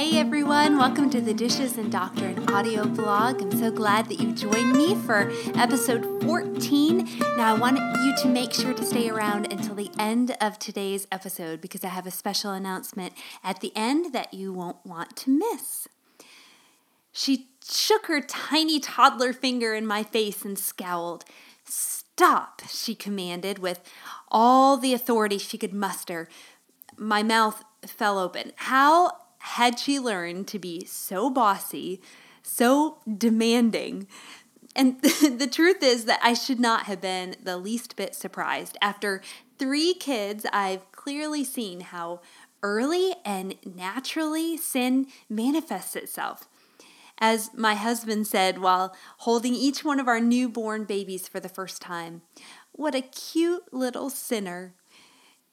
Hey 0.00 0.18
everyone, 0.18 0.78
welcome 0.78 1.10
to 1.10 1.20
the 1.20 1.34
Dishes 1.34 1.76
and 1.76 1.92
Doctrine 1.92 2.48
audio 2.48 2.86
blog. 2.86 3.42
I'm 3.42 3.52
so 3.52 3.70
glad 3.70 4.08
that 4.08 4.18
you 4.18 4.32
joined 4.32 4.72
me 4.72 4.94
for 4.94 5.30
episode 5.54 6.22
14. 6.24 7.04
Now, 7.36 7.54
I 7.54 7.58
want 7.58 7.78
you 8.02 8.16
to 8.22 8.28
make 8.28 8.54
sure 8.54 8.72
to 8.72 8.82
stay 8.82 9.10
around 9.10 9.52
until 9.52 9.74
the 9.74 9.90
end 9.98 10.34
of 10.40 10.58
today's 10.58 11.06
episode 11.12 11.60
because 11.60 11.84
I 11.84 11.88
have 11.88 12.06
a 12.06 12.10
special 12.10 12.52
announcement 12.52 13.12
at 13.44 13.60
the 13.60 13.72
end 13.76 14.14
that 14.14 14.32
you 14.32 14.54
won't 14.54 14.78
want 14.86 15.16
to 15.18 15.38
miss. 15.38 15.86
She 17.12 17.48
shook 17.70 18.06
her 18.06 18.22
tiny 18.22 18.80
toddler 18.80 19.34
finger 19.34 19.74
in 19.74 19.86
my 19.86 20.02
face 20.02 20.46
and 20.46 20.58
scowled. 20.58 21.26
Stop, 21.66 22.62
she 22.70 22.94
commanded 22.94 23.58
with 23.58 23.80
all 24.30 24.78
the 24.78 24.94
authority 24.94 25.36
she 25.36 25.58
could 25.58 25.74
muster. 25.74 26.26
My 26.96 27.22
mouth 27.22 27.62
fell 27.86 28.18
open. 28.18 28.52
How 28.56 29.12
had 29.40 29.78
she 29.78 29.98
learned 29.98 30.46
to 30.48 30.58
be 30.58 30.84
so 30.84 31.30
bossy, 31.30 32.00
so 32.42 32.98
demanding? 33.18 34.06
And 34.76 35.00
the 35.02 35.48
truth 35.50 35.82
is 35.82 36.04
that 36.04 36.20
I 36.22 36.34
should 36.34 36.60
not 36.60 36.84
have 36.84 37.00
been 37.00 37.36
the 37.42 37.56
least 37.56 37.96
bit 37.96 38.14
surprised. 38.14 38.76
After 38.80 39.22
three 39.58 39.94
kids, 39.94 40.46
I've 40.52 40.90
clearly 40.92 41.42
seen 41.42 41.80
how 41.80 42.20
early 42.62 43.14
and 43.24 43.54
naturally 43.64 44.56
sin 44.56 45.06
manifests 45.28 45.96
itself. 45.96 46.46
As 47.18 47.50
my 47.54 47.74
husband 47.74 48.26
said 48.26 48.58
while 48.58 48.94
holding 49.18 49.54
each 49.54 49.84
one 49.84 50.00
of 50.00 50.08
our 50.08 50.20
newborn 50.20 50.84
babies 50.84 51.28
for 51.28 51.40
the 51.40 51.48
first 51.48 51.82
time, 51.82 52.22
what 52.72 52.94
a 52.94 53.02
cute 53.02 53.72
little 53.72 54.10
sinner. 54.10 54.74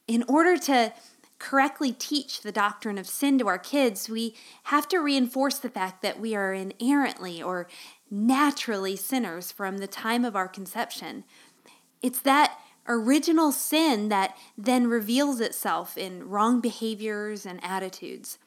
In 0.08 0.24
order 0.28 0.58
to 0.58 0.94
correctly 1.40 1.92
teach 1.92 2.42
the 2.42 2.52
doctrine 2.52 2.98
of 2.98 3.08
sin 3.08 3.38
to 3.40 3.48
our 3.48 3.58
kids, 3.58 4.10
we 4.10 4.36
have 4.64 4.88
to 4.90 5.00
reinforce 5.00 5.60
the 5.60 5.70
fact 5.70 6.02
that 6.02 6.20
we 6.20 6.36
are 6.36 6.54
inherently 6.54 7.42
or 7.42 7.68
naturally 8.10 8.96
sinners 8.96 9.52
from 9.52 9.78
the 9.78 9.88
time 9.88 10.26
of 10.26 10.36
our 10.36 10.48
conception. 10.48 11.24
It's 12.02 12.20
that 12.22 12.58
original 12.88 13.52
sin 13.52 14.10
that 14.10 14.38
then 14.58 14.88
reveals 14.88 15.40
itself 15.40 15.98
in 15.98 16.28
wrong 16.28 16.62
behaviors 16.62 17.46
and 17.46 17.60
attitudes. 17.64 18.40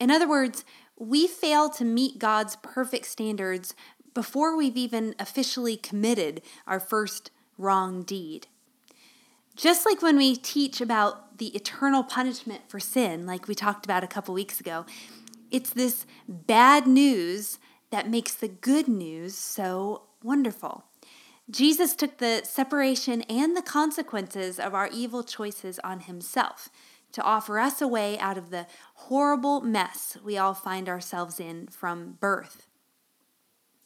In 0.00 0.10
other 0.10 0.28
words, 0.28 0.64
we 0.98 1.26
fail 1.26 1.68
to 1.70 1.84
meet 1.84 2.18
God's 2.18 2.56
perfect 2.56 3.06
standards 3.06 3.74
before 4.14 4.56
we've 4.56 4.76
even 4.76 5.14
officially 5.18 5.76
committed 5.76 6.40
our 6.66 6.80
first 6.80 7.30
wrong 7.58 8.02
deed. 8.02 8.46
Just 9.56 9.86
like 9.86 10.02
when 10.02 10.18
we 10.18 10.36
teach 10.36 10.82
about 10.82 11.38
the 11.38 11.48
eternal 11.56 12.04
punishment 12.04 12.62
for 12.68 12.78
sin, 12.78 13.26
like 13.26 13.48
we 13.48 13.54
talked 13.54 13.86
about 13.86 14.04
a 14.04 14.06
couple 14.06 14.34
weeks 14.34 14.60
ago, 14.60 14.84
it's 15.50 15.70
this 15.70 16.04
bad 16.28 16.86
news 16.86 17.58
that 17.90 18.10
makes 18.10 18.34
the 18.34 18.48
good 18.48 18.86
news 18.86 19.34
so 19.34 20.02
wonderful. 20.22 20.84
Jesus 21.50 21.94
took 21.94 22.18
the 22.18 22.42
separation 22.44 23.22
and 23.22 23.56
the 23.56 23.62
consequences 23.62 24.58
of 24.58 24.74
our 24.74 24.88
evil 24.88 25.22
choices 25.22 25.78
on 25.78 26.00
himself 26.00 26.68
to 27.12 27.22
offer 27.22 27.58
us 27.58 27.80
a 27.80 27.88
way 27.88 28.18
out 28.18 28.36
of 28.36 28.50
the 28.50 28.66
horrible 28.94 29.62
mess 29.62 30.18
we 30.22 30.36
all 30.36 30.52
find 30.52 30.86
ourselves 30.86 31.40
in 31.40 31.68
from 31.68 32.18
birth. 32.20 32.66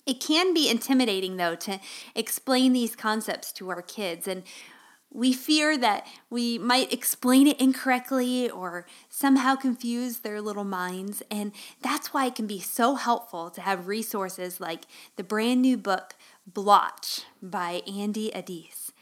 It 0.06 0.18
can 0.18 0.52
be 0.52 0.68
intimidating, 0.68 1.36
though, 1.36 1.54
to 1.56 1.78
explain 2.16 2.72
these 2.72 2.96
concepts 2.96 3.52
to 3.52 3.68
our 3.68 3.82
kids, 3.82 4.26
and 4.26 4.42
we 5.12 5.32
fear 5.32 5.76
that 5.76 6.06
we 6.28 6.58
might 6.58 6.92
explain 6.92 7.46
it 7.46 7.60
incorrectly 7.60 8.48
or 8.48 8.86
somehow 9.08 9.56
confuse 9.56 10.18
their 10.18 10.40
little 10.40 10.64
minds. 10.64 11.22
And 11.30 11.52
that's 11.82 12.14
why 12.14 12.26
it 12.26 12.36
can 12.36 12.46
be 12.46 12.60
so 12.60 12.94
helpful 12.94 13.50
to 13.50 13.60
have 13.60 13.88
resources 13.88 14.60
like 14.60 14.84
the 15.16 15.24
brand 15.24 15.62
new 15.62 15.76
book, 15.76 16.14
Blotch 16.46 17.22
by 17.42 17.82
Andy 17.86 18.32
Addis. 18.32 18.92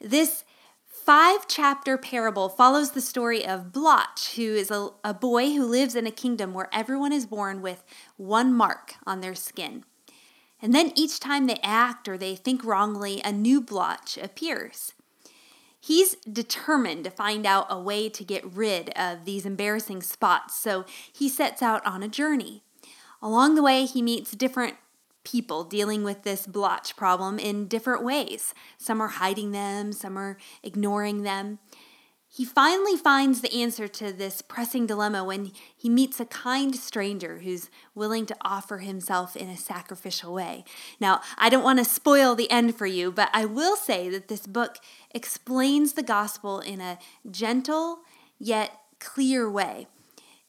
This 0.00 0.44
five 0.86 1.48
chapter 1.48 1.96
parable 1.96 2.50
follows 2.50 2.90
the 2.90 3.00
story 3.00 3.46
of 3.46 3.72
Blotch, 3.72 4.34
who 4.36 4.54
is 4.54 4.70
a, 4.70 4.90
a 5.02 5.14
boy 5.14 5.52
who 5.54 5.64
lives 5.64 5.94
in 5.94 6.06
a 6.06 6.10
kingdom 6.10 6.52
where 6.52 6.68
everyone 6.72 7.12
is 7.12 7.24
born 7.24 7.62
with 7.62 7.82
one 8.18 8.52
mark 8.52 8.96
on 9.06 9.22
their 9.22 9.34
skin. 9.34 9.84
And 10.60 10.74
then 10.74 10.92
each 10.94 11.20
time 11.20 11.46
they 11.46 11.60
act 11.62 12.08
or 12.08 12.18
they 12.18 12.36
think 12.36 12.64
wrongly, 12.64 13.22
a 13.24 13.32
new 13.32 13.62
blotch 13.62 14.18
appears. 14.18 14.92
He's 15.80 16.16
determined 16.16 17.04
to 17.04 17.10
find 17.10 17.46
out 17.46 17.66
a 17.70 17.80
way 17.80 18.08
to 18.08 18.24
get 18.24 18.44
rid 18.52 18.90
of 18.90 19.24
these 19.24 19.46
embarrassing 19.46 20.02
spots, 20.02 20.56
so 20.56 20.84
he 21.12 21.28
sets 21.28 21.62
out 21.62 21.84
on 21.86 22.02
a 22.02 22.08
journey. 22.08 22.62
Along 23.22 23.54
the 23.54 23.62
way, 23.62 23.84
he 23.84 24.02
meets 24.02 24.32
different 24.32 24.76
people 25.24 25.64
dealing 25.64 26.04
with 26.04 26.22
this 26.22 26.46
blotch 26.46 26.96
problem 26.96 27.38
in 27.38 27.68
different 27.68 28.02
ways. 28.02 28.54
Some 28.78 29.00
are 29.00 29.08
hiding 29.08 29.52
them, 29.52 29.92
some 29.92 30.16
are 30.18 30.38
ignoring 30.62 31.22
them. 31.22 31.58
He 32.30 32.44
finally 32.44 32.96
finds 32.96 33.40
the 33.40 33.52
answer 33.54 33.88
to 33.88 34.12
this 34.12 34.42
pressing 34.42 34.86
dilemma 34.86 35.24
when 35.24 35.52
he 35.74 35.88
meets 35.88 36.20
a 36.20 36.26
kind 36.26 36.76
stranger 36.76 37.38
who's 37.38 37.70
willing 37.94 38.26
to 38.26 38.36
offer 38.42 38.78
himself 38.78 39.34
in 39.34 39.48
a 39.48 39.56
sacrificial 39.56 40.34
way. 40.34 40.64
Now, 41.00 41.22
I 41.38 41.48
don't 41.48 41.64
want 41.64 41.78
to 41.78 41.86
spoil 41.86 42.34
the 42.34 42.50
end 42.50 42.76
for 42.76 42.86
you, 42.86 43.10
but 43.10 43.30
I 43.32 43.46
will 43.46 43.76
say 43.76 44.10
that 44.10 44.28
this 44.28 44.46
book 44.46 44.76
explains 45.10 45.94
the 45.94 46.02
gospel 46.02 46.60
in 46.60 46.82
a 46.82 46.98
gentle 47.30 48.00
yet 48.38 48.72
clear 49.00 49.50
way. 49.50 49.86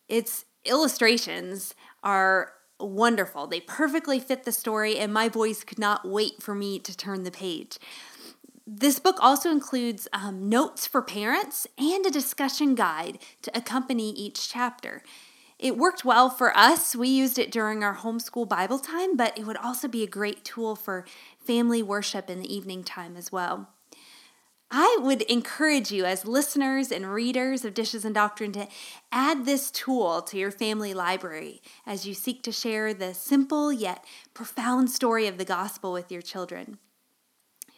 Its 0.10 0.46
illustrations 0.66 1.76
are 2.04 2.54
wonderful. 2.80 3.48
They 3.48 3.62
perfectly 3.62 4.20
fit 4.20 4.44
the 4.44 4.52
story, 4.52 4.98
and 4.98 5.14
my 5.14 5.30
voice 5.30 5.64
could 5.64 5.80
not 5.80 6.08
wait 6.08 6.42
for 6.42 6.54
me 6.54 6.80
to 6.80 6.96
turn 6.96 7.24
the 7.24 7.32
page. 7.32 7.80
This 8.72 9.00
book 9.00 9.18
also 9.20 9.50
includes 9.50 10.08
um, 10.14 10.48
notes 10.48 10.86
for 10.86 11.02
parents 11.02 11.66
and 11.80 12.06
a 12.06 12.12
discussion 12.12 12.76
guide 12.76 13.18
to 13.42 13.58
accompany 13.58 14.12
each 14.12 14.48
chapter. 14.48 15.02
It 15.58 15.76
worked 15.76 16.06
well 16.06 16.30
for 16.30 16.56
us. 16.56 16.96
We 16.96 17.08
used 17.08 17.40
it 17.40 17.52
during 17.52 17.84
our 17.84 17.96
homeschool 17.96 18.48
Bible 18.48 18.78
time, 18.78 19.18
but 19.18 19.36
it 19.36 19.48
would 19.48 19.58
also 19.58 19.88
be 19.88 20.04
a 20.04 20.08
great 20.08 20.46
tool 20.46 20.76
for 20.76 21.08
family 21.44 21.82
worship 21.82 22.30
in 22.30 22.42
the 22.42 22.56
evening 22.56 22.84
time 22.84 23.18
as 23.18 23.32
well. 23.32 23.70
I 24.70 25.00
would 25.02 25.24
encourage 25.24 25.90
you, 25.92 26.06
as 26.06 26.28
listeners 26.28 26.92
and 26.92 27.12
readers 27.12 27.66
of 27.66 27.74
Dishes 27.74 28.06
and 28.06 28.14
Doctrine, 28.14 28.52
to 28.52 28.68
add 29.12 29.46
this 29.46 29.72
tool 29.72 30.22
to 30.22 30.38
your 30.38 30.52
family 30.52 30.94
library 30.94 31.64
as 31.88 32.06
you 32.06 32.14
seek 32.14 32.44
to 32.44 32.52
share 32.52 32.94
the 32.94 33.16
simple 33.16 33.74
yet 33.74 34.06
profound 34.36 34.92
story 34.92 35.26
of 35.26 35.40
the 35.40 35.44
gospel 35.44 35.92
with 35.92 36.12
your 36.12 36.22
children. 36.22 36.78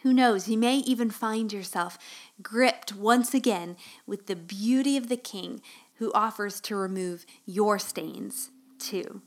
Who 0.03 0.13
knows, 0.13 0.47
you 0.47 0.57
may 0.57 0.77
even 0.77 1.09
find 1.09 1.53
yourself 1.53 1.97
gripped 2.41 2.95
once 2.95 3.33
again 3.33 3.77
with 4.07 4.27
the 4.27 4.35
beauty 4.35 4.97
of 4.97 5.09
the 5.09 5.17
King 5.17 5.61
who 5.95 6.11
offers 6.13 6.59
to 6.61 6.75
remove 6.75 7.25
your 7.45 7.77
stains 7.77 8.49
too. 8.79 9.21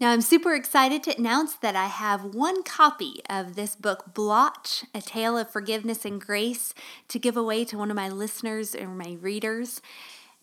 Now, 0.00 0.12
I'm 0.12 0.22
super 0.22 0.54
excited 0.54 1.02
to 1.02 1.18
announce 1.18 1.54
that 1.56 1.76
I 1.76 1.88
have 1.88 2.24
one 2.24 2.62
copy 2.62 3.20
of 3.28 3.54
this 3.54 3.76
book, 3.76 4.14
Blotch 4.14 4.84
A 4.94 5.02
Tale 5.02 5.36
of 5.36 5.50
Forgiveness 5.50 6.06
and 6.06 6.18
Grace, 6.18 6.72
to 7.08 7.18
give 7.18 7.36
away 7.36 7.66
to 7.66 7.76
one 7.76 7.90
of 7.90 7.96
my 7.96 8.08
listeners 8.08 8.74
or 8.74 8.88
my 8.88 9.18
readers. 9.20 9.82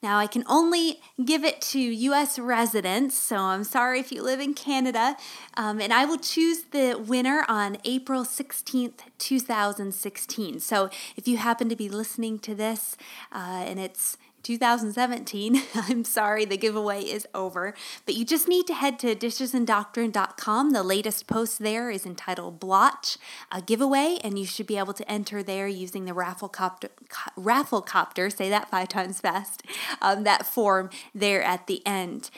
Now, 0.03 0.19
I 0.19 0.27
can 0.27 0.43
only 0.47 0.99
give 1.23 1.43
it 1.43 1.59
to 1.61 1.79
US 1.79 2.37
residents, 2.37 3.17
so 3.17 3.37
I'm 3.37 3.63
sorry 3.63 3.99
if 3.99 4.11
you 4.11 4.21
live 4.21 4.39
in 4.39 4.53
Canada. 4.53 5.17
Um, 5.55 5.81
and 5.81 5.91
I 5.91 6.05
will 6.05 6.19
choose 6.19 6.65
the 6.71 6.95
winner 6.95 7.43
on 7.47 7.77
April 7.83 8.23
16th, 8.23 8.99
2016. 9.17 10.59
So 10.59 10.89
if 11.15 11.27
you 11.27 11.37
happen 11.37 11.67
to 11.69 11.75
be 11.75 11.89
listening 11.89 12.37
to 12.39 12.53
this 12.53 12.95
uh, 13.31 13.63
and 13.65 13.79
it's 13.79 14.17
2017. 14.47 15.61
I'm 15.75 16.05
sorry, 16.05 16.45
the 16.45 16.55
giveaway 16.55 17.01
is 17.01 17.27
over. 17.35 17.73
But 18.05 18.15
you 18.15 18.23
just 18.23 18.47
need 18.47 18.65
to 18.67 18.73
head 18.73 18.97
to 18.99 19.13
dishesanddoctrine.com. 19.13 20.71
The 20.71 20.83
latest 20.83 21.27
post 21.27 21.59
there 21.59 21.91
is 21.91 22.05
entitled 22.05 22.57
Blotch, 22.57 23.17
a 23.51 23.61
giveaway, 23.61 24.19
and 24.23 24.39
you 24.39 24.45
should 24.45 24.65
be 24.65 24.77
able 24.77 24.93
to 24.93 25.11
enter 25.11 25.43
there 25.43 25.67
using 25.67 26.05
the 26.05 26.13
Rafflecopter, 26.13 26.87
Rafflecopter 27.37 28.33
say 28.33 28.49
that 28.49 28.69
five 28.69 28.87
times 28.87 29.19
fast, 29.19 29.63
um, 30.01 30.23
that 30.23 30.45
form 30.45 30.91
there 31.13 31.43
at 31.43 31.67
the 31.67 31.85
end. 31.85 32.29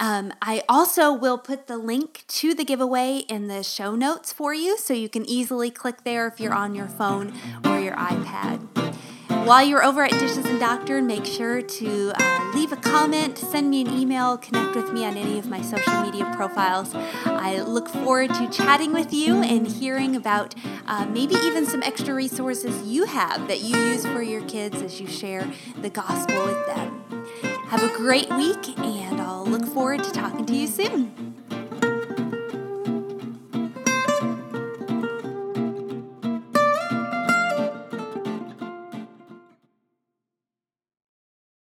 Um, 0.00 0.32
I 0.42 0.64
also 0.68 1.12
will 1.12 1.38
put 1.38 1.68
the 1.68 1.78
link 1.78 2.24
to 2.26 2.54
the 2.54 2.64
giveaway 2.64 3.18
in 3.28 3.46
the 3.46 3.62
show 3.62 3.94
notes 3.94 4.32
for 4.32 4.52
you 4.52 4.76
so 4.76 4.92
you 4.92 5.08
can 5.08 5.24
easily 5.24 5.70
click 5.70 6.02
there 6.02 6.26
if 6.26 6.40
you're 6.40 6.52
on 6.52 6.74
your 6.74 6.88
phone 6.88 7.32
or 7.64 7.78
your 7.78 7.94
iPad. 7.94 8.66
While 9.44 9.66
you're 9.66 9.84
over 9.84 10.02
at 10.02 10.10
Dishes 10.12 10.46
and 10.46 10.58
Doctrine, 10.58 11.06
make 11.06 11.26
sure 11.26 11.60
to 11.60 12.12
uh, 12.14 12.50
leave 12.54 12.72
a 12.72 12.76
comment, 12.76 13.36
send 13.36 13.68
me 13.68 13.82
an 13.82 13.90
email, 13.90 14.38
connect 14.38 14.74
with 14.74 14.90
me 14.90 15.04
on 15.04 15.18
any 15.18 15.38
of 15.38 15.48
my 15.48 15.60
social 15.60 16.00
media 16.00 16.24
profiles. 16.34 16.94
I 16.94 17.60
look 17.60 17.86
forward 17.90 18.32
to 18.32 18.48
chatting 18.48 18.94
with 18.94 19.12
you 19.12 19.42
and 19.42 19.66
hearing 19.66 20.16
about 20.16 20.54
uh, 20.86 21.04
maybe 21.04 21.34
even 21.34 21.66
some 21.66 21.82
extra 21.82 22.14
resources 22.14 22.86
you 22.86 23.04
have 23.04 23.46
that 23.48 23.60
you 23.60 23.76
use 23.76 24.06
for 24.06 24.22
your 24.22 24.40
kids 24.46 24.80
as 24.80 24.98
you 24.98 25.06
share 25.06 25.46
the 25.76 25.90
gospel 25.90 26.42
with 26.46 26.66
them. 26.66 27.04
Have 27.66 27.82
a 27.82 27.94
great 27.94 28.30
week, 28.30 28.78
and 28.78 29.20
I'll 29.20 29.44
look 29.44 29.66
forward 29.66 30.02
to 30.04 30.10
talking 30.10 30.46
to 30.46 30.54
you 30.54 30.68
soon. 30.68 31.23